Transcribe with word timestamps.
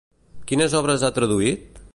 Quines 0.51 0.75
obres 0.81 1.05
ha 1.09 1.13
traduït? 1.19 1.83